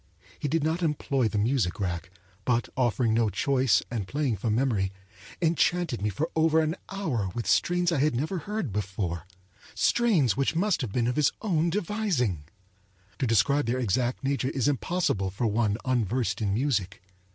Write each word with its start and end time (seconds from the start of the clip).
He 0.39 0.47
did 0.47 0.63
not 0.63 0.81
employ 0.81 1.27
the 1.27 1.37
music 1.37 1.79
rack, 1.79 2.09
but, 2.43 2.69
offering 2.75 3.13
no 3.13 3.29
choice 3.29 3.83
and 3.91 4.07
playing 4.07 4.37
from 4.37 4.55
memory, 4.55 4.91
enchanted 5.43 6.01
me 6.01 6.09
for 6.09 6.31
over 6.35 6.59
an 6.59 6.75
hour 6.89 7.29
with 7.35 7.45
strains 7.45 7.91
I 7.91 7.99
had 7.99 8.15
never 8.15 8.39
heard 8.39 8.73
before; 8.73 9.27
strains 9.75 10.35
which 10.35 10.55
must 10.55 10.81
have 10.81 10.91
been 10.91 11.05
of 11.05 11.17
his 11.17 11.31
own 11.43 11.69
devising. 11.69 12.45
To 13.19 13.27
describe 13.27 13.67
their 13.67 13.77
exact 13.77 14.23
nature 14.23 14.49
is 14.49 14.67
impossible 14.67 15.29
for 15.29 15.45
one 15.45 15.77
unversed 15.85 16.41
in 16.41 16.51
music. 16.51 17.03